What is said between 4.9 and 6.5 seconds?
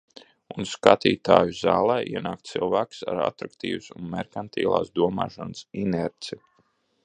domāšanas inerci.